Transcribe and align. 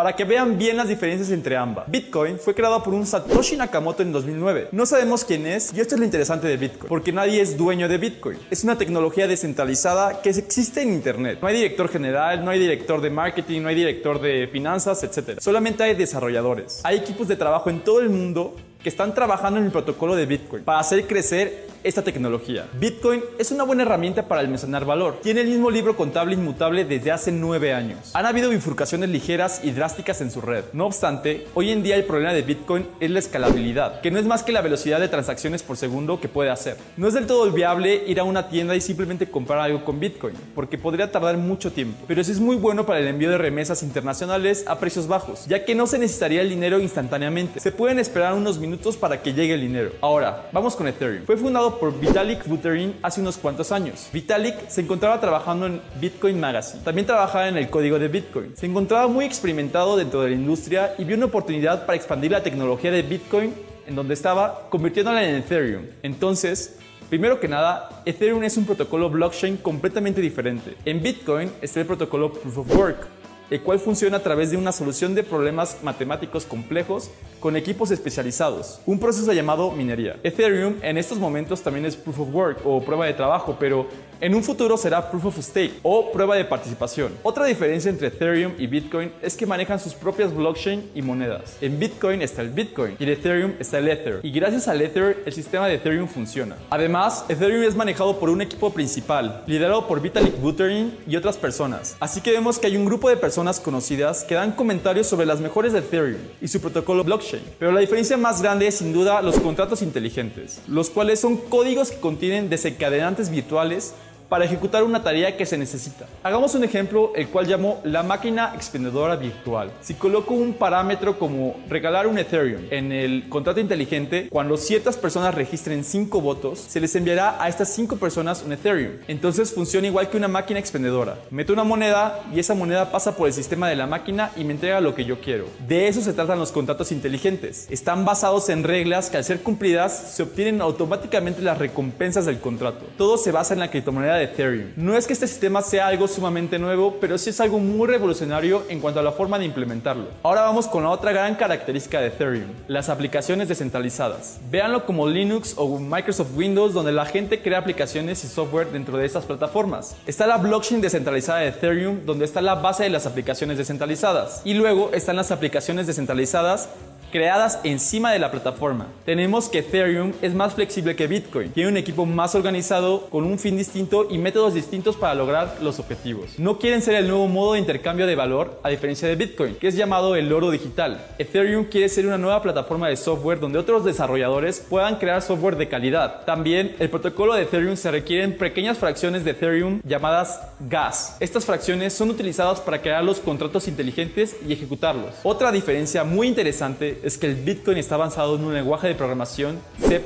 para 0.00 0.16
que 0.16 0.24
vean 0.24 0.56
bien 0.56 0.78
las 0.78 0.88
diferencias 0.88 1.28
entre 1.28 1.58
ambas. 1.58 1.84
Bitcoin 1.86 2.38
fue 2.38 2.54
creado 2.54 2.82
por 2.82 2.94
un 2.94 3.06
Satoshi 3.06 3.54
Nakamoto 3.54 4.02
en 4.02 4.12
2009. 4.12 4.68
No 4.72 4.86
sabemos 4.86 5.26
quién 5.26 5.46
es 5.46 5.74
y 5.74 5.80
esto 5.80 5.94
es 5.94 5.98
lo 5.98 6.06
interesante 6.06 6.48
de 6.48 6.56
Bitcoin, 6.56 6.88
porque 6.88 7.12
nadie 7.12 7.42
es 7.42 7.58
dueño 7.58 7.86
de 7.86 7.98
Bitcoin. 7.98 8.38
Es 8.50 8.64
una 8.64 8.78
tecnología 8.78 9.28
descentralizada 9.28 10.22
que 10.22 10.30
existe 10.30 10.80
en 10.80 10.94
Internet. 10.94 11.40
No 11.42 11.48
hay 11.48 11.56
director 11.56 11.90
general, 11.90 12.42
no 12.42 12.50
hay 12.50 12.58
director 12.58 13.02
de 13.02 13.10
marketing, 13.10 13.60
no 13.60 13.68
hay 13.68 13.74
director 13.74 14.22
de 14.22 14.48
finanzas, 14.50 15.04
etc. 15.04 15.38
Solamente 15.38 15.82
hay 15.82 15.94
desarrolladores. 15.94 16.80
Hay 16.82 16.96
equipos 16.96 17.28
de 17.28 17.36
trabajo 17.36 17.68
en 17.68 17.80
todo 17.80 18.00
el 18.00 18.08
mundo 18.08 18.56
que 18.82 18.88
están 18.88 19.14
trabajando 19.14 19.58
en 19.58 19.66
el 19.66 19.70
protocolo 19.70 20.16
de 20.16 20.24
Bitcoin 20.24 20.64
para 20.64 20.78
hacer 20.78 21.06
crecer 21.06 21.66
esta 21.84 22.02
tecnología. 22.02 22.66
Bitcoin 22.78 23.22
es 23.38 23.50
una 23.50 23.64
buena 23.64 23.82
herramienta 23.82 24.28
para 24.28 24.40
almacenar 24.40 24.84
valor. 24.84 25.20
Tiene 25.22 25.40
el 25.40 25.48
mismo 25.48 25.70
libro 25.70 25.96
contable 25.96 26.34
inmutable 26.34 26.84
desde 26.84 27.10
hace 27.10 27.32
nueve 27.32 27.72
años. 27.72 28.10
Han 28.14 28.26
habido 28.26 28.50
bifurcaciones 28.50 29.08
ligeras 29.08 29.60
y 29.62 29.70
drásticas 29.70 30.20
en 30.20 30.30
su 30.30 30.40
red. 30.40 30.64
No 30.72 30.86
obstante, 30.86 31.46
hoy 31.54 31.70
en 31.70 31.82
día 31.82 31.96
el 31.96 32.04
problema 32.04 32.32
de 32.32 32.42
Bitcoin 32.42 32.86
es 33.00 33.10
la 33.10 33.18
escalabilidad, 33.18 34.00
que 34.00 34.10
no 34.10 34.18
es 34.18 34.26
más 34.26 34.42
que 34.42 34.52
la 34.52 34.60
velocidad 34.60 35.00
de 35.00 35.08
transacciones 35.08 35.62
por 35.62 35.76
segundo 35.76 36.20
que 36.20 36.28
puede 36.28 36.50
hacer. 36.50 36.76
No 36.96 37.08
es 37.08 37.14
del 37.14 37.26
todo 37.26 37.50
viable 37.50 38.04
ir 38.06 38.20
a 38.20 38.24
una 38.24 38.48
tienda 38.48 38.76
y 38.76 38.80
simplemente 38.80 39.30
comprar 39.30 39.60
algo 39.60 39.84
con 39.84 40.00
Bitcoin, 40.00 40.34
porque 40.54 40.78
podría 40.78 41.10
tardar 41.10 41.36
mucho 41.36 41.72
tiempo. 41.72 42.04
Pero 42.06 42.22
sí 42.24 42.32
es 42.32 42.40
muy 42.40 42.56
bueno 42.56 42.86
para 42.86 43.00
el 43.00 43.08
envío 43.08 43.30
de 43.30 43.38
remesas 43.38 43.82
internacionales 43.82 44.64
a 44.66 44.78
precios 44.78 45.06
bajos, 45.06 45.46
ya 45.46 45.64
que 45.64 45.74
no 45.74 45.86
se 45.86 45.98
necesitaría 45.98 46.42
el 46.42 46.50
dinero 46.50 46.78
instantáneamente. 46.80 47.60
Se 47.60 47.72
pueden 47.72 47.98
esperar 47.98 48.34
unos 48.34 48.58
minutos 48.58 48.96
para 48.96 49.22
que 49.22 49.32
llegue 49.32 49.54
el 49.54 49.60
dinero. 49.60 49.92
Ahora, 50.00 50.48
vamos 50.52 50.76
con 50.76 50.86
Ethereum. 50.86 51.24
Fue 51.24 51.36
fundado 51.36 51.69
por 51.78 51.98
Vitalik 51.98 52.46
Buterin 52.46 52.96
hace 53.02 53.20
unos 53.20 53.38
cuantos 53.38 53.72
años. 53.72 54.08
Vitalik 54.12 54.68
se 54.68 54.80
encontraba 54.80 55.20
trabajando 55.20 55.66
en 55.66 55.80
Bitcoin 56.00 56.40
Magazine. 56.40 56.82
También 56.82 57.06
trabajaba 57.06 57.48
en 57.48 57.56
el 57.56 57.70
código 57.70 57.98
de 57.98 58.08
Bitcoin. 58.08 58.56
Se 58.56 58.66
encontraba 58.66 59.08
muy 59.08 59.24
experimentado 59.24 59.96
dentro 59.96 60.22
de 60.22 60.30
la 60.30 60.34
industria 60.34 60.94
y 60.98 61.04
vio 61.04 61.16
una 61.16 61.26
oportunidad 61.26 61.86
para 61.86 61.96
expandir 61.96 62.32
la 62.32 62.42
tecnología 62.42 62.90
de 62.90 63.02
Bitcoin 63.02 63.54
en 63.86 63.94
donde 63.94 64.14
estaba, 64.14 64.68
convirtiéndola 64.70 65.24
en 65.24 65.36
Ethereum. 65.36 65.84
Entonces, 66.02 66.76
Primero 67.10 67.40
que 67.40 67.48
nada, 67.48 68.02
Ethereum 68.06 68.44
es 68.44 68.56
un 68.56 68.64
protocolo 68.64 69.10
blockchain 69.10 69.56
completamente 69.56 70.20
diferente. 70.20 70.76
En 70.84 71.02
Bitcoin 71.02 71.50
está 71.60 71.80
el 71.80 71.86
protocolo 71.86 72.32
Proof 72.32 72.58
of 72.58 72.76
Work, 72.76 73.06
el 73.50 73.60
cual 73.62 73.80
funciona 73.80 74.18
a 74.18 74.22
través 74.22 74.50
de 74.50 74.56
una 74.56 74.72
solución 74.72 75.14
de 75.14 75.24
problemas 75.24 75.78
matemáticos 75.82 76.46
complejos 76.46 77.10
con 77.40 77.56
equipos 77.56 77.90
especializados, 77.90 78.80
un 78.86 78.98
proceso 78.98 79.32
llamado 79.32 79.72
minería. 79.72 80.16
Ethereum 80.22 80.76
en 80.82 80.98
estos 80.98 81.18
momentos 81.18 81.62
también 81.62 81.84
es 81.84 81.96
Proof 81.96 82.20
of 82.20 82.34
Work 82.34 82.60
o 82.64 82.80
prueba 82.82 83.06
de 83.06 83.14
trabajo, 83.14 83.56
pero 83.58 83.86
en 84.20 84.34
un 84.34 84.44
futuro 84.44 84.76
será 84.76 85.10
Proof 85.10 85.26
of 85.26 85.38
Stake 85.38 85.80
o 85.82 86.12
prueba 86.12 86.36
de 86.36 86.44
participación. 86.44 87.12
Otra 87.22 87.46
diferencia 87.46 87.90
entre 87.90 88.08
Ethereum 88.08 88.52
y 88.58 88.66
Bitcoin 88.66 89.12
es 89.22 89.34
que 89.34 89.46
manejan 89.46 89.80
sus 89.80 89.94
propias 89.94 90.34
blockchain 90.34 90.90
y 90.94 91.00
monedas. 91.00 91.56
En 91.60 91.78
Bitcoin 91.78 92.20
está 92.20 92.42
el 92.42 92.50
Bitcoin 92.50 92.96
y 92.98 93.04
en 93.04 93.08
Ethereum 93.10 93.52
está 93.58 93.78
el 93.78 93.88
Ether. 93.88 94.20
Y 94.22 94.30
gracias 94.30 94.68
al 94.68 94.82
Ether 94.82 95.22
el 95.24 95.32
sistema 95.32 95.66
de 95.68 95.76
Ethereum 95.76 96.06
funciona. 96.06 96.56
Además, 96.68 97.24
Ethereum 97.28 97.62
es 97.62 97.74
manejado 97.74 98.18
por 98.18 98.28
un 98.28 98.42
equipo 98.42 98.70
principal, 98.70 99.42
liderado 99.46 99.86
por 99.86 100.02
Vitalik 100.02 100.38
Buterin 100.38 100.96
y 101.06 101.16
otras 101.16 101.38
personas. 101.38 101.96
Así 101.98 102.20
que 102.20 102.32
vemos 102.32 102.58
que 102.58 102.66
hay 102.66 102.76
un 102.76 102.84
grupo 102.84 103.08
de 103.08 103.16
personas 103.16 103.58
conocidas 103.58 104.24
que 104.24 104.34
dan 104.34 104.52
comentarios 104.52 105.06
sobre 105.06 105.26
las 105.26 105.40
mejores 105.40 105.72
de 105.72 105.78
Ethereum 105.78 106.20
y 106.42 106.48
su 106.48 106.60
protocolo 106.60 107.04
blockchain. 107.04 107.42
Pero 107.58 107.72
la 107.72 107.80
diferencia 107.80 108.18
más 108.18 108.42
grande 108.42 108.66
es 108.66 108.76
sin 108.76 108.92
duda 108.92 109.22
los 109.22 109.38
contratos 109.38 109.80
inteligentes, 109.80 110.60
los 110.68 110.90
cuales 110.90 111.20
son 111.20 111.38
códigos 111.38 111.90
que 111.90 112.00
contienen 112.00 112.50
desencadenantes 112.50 113.30
virtuales 113.30 113.94
para 114.30 114.44
ejecutar 114.44 114.84
una 114.84 115.02
tarea 115.02 115.36
que 115.36 115.44
se 115.44 115.58
necesita. 115.58 116.06
Hagamos 116.22 116.54
un 116.54 116.62
ejemplo, 116.64 117.12
el 117.16 117.28
cual 117.28 117.48
llamo 117.48 117.80
la 117.84 118.04
máquina 118.04 118.52
expendedora 118.54 119.16
virtual. 119.16 119.72
Si 119.82 119.94
coloco 119.94 120.34
un 120.34 120.54
parámetro 120.54 121.18
como 121.18 121.56
regalar 121.68 122.06
un 122.06 122.16
Ethereum 122.16 122.62
en 122.70 122.92
el 122.92 123.28
contrato 123.28 123.60
inteligente, 123.60 124.28
cuando 124.30 124.56
ciertas 124.56 124.96
personas 124.96 125.34
registren 125.34 125.82
5 125.82 126.20
votos, 126.20 126.60
se 126.60 126.80
les 126.80 126.94
enviará 126.94 127.42
a 127.42 127.48
estas 127.48 127.70
5 127.74 127.96
personas 127.96 128.44
un 128.46 128.52
Ethereum. 128.52 128.92
Entonces 129.08 129.52
funciona 129.52 129.88
igual 129.88 130.08
que 130.08 130.16
una 130.16 130.28
máquina 130.28 130.60
expendedora. 130.60 131.18
Meto 131.30 131.52
una 131.52 131.64
moneda 131.64 132.20
y 132.32 132.38
esa 132.38 132.54
moneda 132.54 132.92
pasa 132.92 133.16
por 133.16 133.26
el 133.26 133.34
sistema 133.34 133.68
de 133.68 133.74
la 133.74 133.88
máquina 133.88 134.30
y 134.36 134.44
me 134.44 134.52
entrega 134.52 134.80
lo 134.80 134.94
que 134.94 135.04
yo 135.04 135.20
quiero. 135.20 135.46
De 135.66 135.88
eso 135.88 136.00
se 136.02 136.12
tratan 136.12 136.38
los 136.38 136.52
contratos 136.52 136.92
inteligentes. 136.92 137.66
Están 137.68 138.04
basados 138.04 138.48
en 138.48 138.62
reglas 138.62 139.10
que 139.10 139.16
al 139.16 139.24
ser 139.24 139.42
cumplidas 139.42 140.14
se 140.14 140.22
obtienen 140.22 140.60
automáticamente 140.60 141.42
las 141.42 141.58
recompensas 141.58 142.26
del 142.26 142.38
contrato. 142.38 142.86
Todo 142.96 143.18
se 143.18 143.32
basa 143.32 143.54
en 143.54 143.60
la 143.60 143.70
criptomoneda 143.72 144.19
Ethereum. 144.24 144.72
No 144.76 144.96
es 144.96 145.06
que 145.06 145.12
este 145.12 145.26
sistema 145.26 145.62
sea 145.62 145.86
algo 145.86 146.08
sumamente 146.08 146.58
nuevo, 146.58 146.98
pero 147.00 147.18
sí 147.18 147.30
es 147.30 147.40
algo 147.40 147.58
muy 147.58 147.86
revolucionario 147.88 148.64
en 148.68 148.80
cuanto 148.80 149.00
a 149.00 149.02
la 149.02 149.12
forma 149.12 149.38
de 149.38 149.44
implementarlo. 149.44 150.08
Ahora 150.22 150.42
vamos 150.42 150.66
con 150.66 150.82
la 150.82 150.90
otra 150.90 151.12
gran 151.12 151.34
característica 151.34 152.00
de 152.00 152.08
Ethereum, 152.08 152.50
las 152.68 152.88
aplicaciones 152.88 153.48
descentralizadas. 153.48 154.38
Véanlo 154.50 154.86
como 154.86 155.08
Linux 155.08 155.54
o 155.56 155.78
Microsoft 155.78 156.36
Windows, 156.36 156.74
donde 156.74 156.92
la 156.92 157.06
gente 157.06 157.42
crea 157.42 157.58
aplicaciones 157.58 158.22
y 158.24 158.28
software 158.28 158.70
dentro 158.70 158.96
de 158.96 159.06
estas 159.06 159.24
plataformas. 159.24 159.96
Está 160.06 160.26
la 160.26 160.38
blockchain 160.38 160.80
descentralizada 160.80 161.40
de 161.40 161.48
Ethereum, 161.48 162.04
donde 162.04 162.24
está 162.24 162.40
la 162.40 162.56
base 162.56 162.84
de 162.84 162.90
las 162.90 163.06
aplicaciones 163.06 163.58
descentralizadas. 163.58 164.42
Y 164.44 164.54
luego 164.54 164.90
están 164.92 165.16
las 165.16 165.30
aplicaciones 165.30 165.86
descentralizadas 165.86 166.68
creadas 167.10 167.58
encima 167.64 168.12
de 168.12 168.18
la 168.18 168.30
plataforma. 168.30 168.86
Tenemos 169.04 169.48
que 169.48 169.58
Ethereum 169.58 170.12
es 170.22 170.34
más 170.34 170.54
flexible 170.54 170.96
que 170.96 171.06
Bitcoin, 171.06 171.50
tiene 171.50 171.70
un 171.70 171.76
equipo 171.76 172.06
más 172.06 172.34
organizado 172.34 173.08
con 173.10 173.24
un 173.24 173.38
fin 173.38 173.56
distinto 173.56 174.06
y 174.10 174.18
métodos 174.18 174.54
distintos 174.54 174.96
para 174.96 175.14
lograr 175.14 175.58
los 175.60 175.78
objetivos. 175.78 176.38
No 176.38 176.58
quieren 176.58 176.82
ser 176.82 176.94
el 176.94 177.08
nuevo 177.08 177.28
modo 177.28 177.54
de 177.54 177.58
intercambio 177.58 178.06
de 178.06 178.14
valor 178.14 178.60
a 178.62 178.68
diferencia 178.70 179.08
de 179.08 179.16
Bitcoin, 179.16 179.54
que 179.56 179.68
es 179.68 179.76
llamado 179.76 180.16
el 180.16 180.32
oro 180.32 180.50
digital. 180.50 181.06
Ethereum 181.18 181.64
quiere 181.64 181.88
ser 181.88 182.06
una 182.06 182.18
nueva 182.18 182.42
plataforma 182.42 182.88
de 182.88 182.96
software 182.96 183.40
donde 183.40 183.58
otros 183.58 183.84
desarrolladores 183.84 184.64
puedan 184.68 184.96
crear 184.96 185.22
software 185.22 185.56
de 185.56 185.68
calidad. 185.68 186.24
También 186.24 186.76
el 186.78 186.90
protocolo 186.90 187.34
de 187.34 187.42
Ethereum 187.42 187.76
se 187.76 187.90
requieren 187.90 188.36
pequeñas 188.36 188.78
fracciones 188.78 189.24
de 189.24 189.32
Ethereum 189.32 189.80
llamadas 189.84 190.40
gas. 190.60 191.16
Estas 191.20 191.44
fracciones 191.44 191.92
son 191.92 192.10
utilizadas 192.10 192.60
para 192.60 192.80
crear 192.80 193.02
los 193.02 193.20
contratos 193.20 193.68
inteligentes 193.68 194.36
y 194.46 194.52
ejecutarlos. 194.52 195.14
Otra 195.22 195.52
diferencia 195.52 196.04
muy 196.04 196.28
interesante 196.28 196.99
es 197.02 197.18
que 197.18 197.26
el 197.26 197.34
Bitcoin 197.34 197.78
está 197.78 197.94
avanzado 197.94 198.36
en 198.36 198.44
un 198.44 198.54
lenguaje 198.54 198.88
de 198.88 198.94
programación 198.94 199.58
C++, 199.80 200.00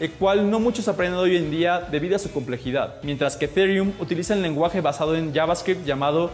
el 0.00 0.12
cual 0.12 0.50
no 0.50 0.60
muchos 0.60 0.88
aprenden 0.88 1.18
hoy 1.18 1.36
en 1.36 1.50
día 1.50 1.80
debido 1.90 2.16
a 2.16 2.18
su 2.18 2.30
complejidad, 2.30 2.96
mientras 3.02 3.36
que 3.36 3.46
Ethereum 3.46 3.92
utiliza 4.00 4.34
el 4.34 4.42
lenguaje 4.42 4.80
basado 4.80 5.16
en 5.16 5.34
JavaScript 5.34 5.84
llamado 5.84 6.30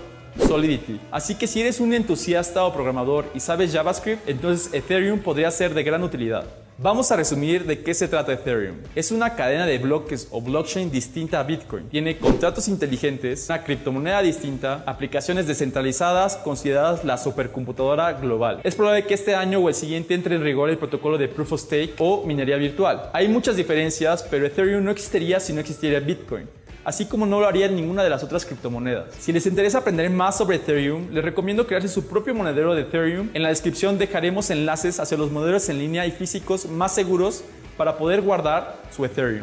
Solidity. 0.47 1.01
Así 1.11 1.35
que 1.35 1.47
si 1.47 1.61
eres 1.61 1.81
un 1.81 1.93
entusiasta 1.93 2.65
o 2.65 2.73
programador 2.73 3.27
y 3.35 3.41
sabes 3.41 3.73
JavaScript, 3.73 4.29
entonces 4.29 4.73
Ethereum 4.73 5.21
podría 5.21 5.51
ser 5.51 5.75
de 5.75 5.83
gran 5.83 6.03
utilidad. 6.03 6.45
Vamos 6.83 7.13
a 7.13 7.17
resumir 7.17 7.67
de 7.67 7.83
qué 7.83 7.93
se 7.93 8.09
trata 8.09 8.33
Ethereum. 8.33 8.79
Es 8.95 9.11
una 9.11 9.35
cadena 9.35 9.67
de 9.67 9.77
bloques 9.77 10.29
o 10.31 10.41
blockchain 10.41 10.91
distinta 10.91 11.39
a 11.39 11.43
Bitcoin. 11.43 11.91
Tiene 11.91 12.17
contratos 12.17 12.69
inteligentes, 12.69 13.51
una 13.51 13.63
criptomoneda 13.63 14.23
distinta, 14.23 14.83
aplicaciones 14.87 15.47
descentralizadas 15.47 16.37
consideradas 16.39 17.05
la 17.05 17.19
supercomputadora 17.19 18.15
global. 18.15 18.63
Es 18.65 18.77
probable 18.77 19.05
que 19.05 19.13
este 19.13 19.35
año 19.35 19.59
o 19.59 19.69
el 19.69 19.75
siguiente 19.75 20.15
entre 20.15 20.37
en 20.37 20.43
rigor 20.43 20.71
el 20.71 20.79
protocolo 20.79 21.19
de 21.19 21.29
Proof 21.29 21.53
of 21.53 21.61
Stake 21.61 21.97
o 21.99 22.25
minería 22.25 22.57
virtual. 22.57 23.11
Hay 23.13 23.29
muchas 23.29 23.57
diferencias, 23.57 24.23
pero 24.23 24.47
Ethereum 24.47 24.83
no 24.83 24.91
existiría 24.91 25.39
si 25.39 25.53
no 25.53 25.61
existiera 25.61 26.01
Bitcoin 26.01 26.49
así 26.85 27.07
como 27.07 27.27
no 27.27 27.41
lo 27.41 27.47
haría 27.47 27.69
ninguna 27.69 28.03
de 28.03 28.11
las 28.11 28.23
otras 28.23 28.45
criptomonedas. 28.45 29.15
Si 29.19 29.33
les 29.33 29.47
interesa 29.47 29.79
aprender 29.79 30.11
más 30.11 30.39
sobre 30.39 30.57
Ethereum, 30.57 31.11
les 31.11 31.25
recomiendo 31.25 31.67
crearse 31.67 31.89
su 31.89 32.07
propio 32.07 32.35
monedero 32.35 32.75
de 32.75 32.83
Ethereum. 32.83 33.31
En 33.35 33.43
la 33.43 33.51
descripción 33.51 33.99
dejaremos 33.99 34.51
enlaces 34.51 35.01
hacia 35.01 35.17
los 35.17 35.31
modelos 35.31 35.69
en 35.69 35.79
línea 35.79 36.07
y 36.07 36.11
físicos 36.11 36.67
más 36.67 36.95
seguros 36.95 37.45
para 37.77 37.97
poder 37.97 38.21
guardar 38.21 38.77
su 38.95 39.05
Ethereum. 39.05 39.39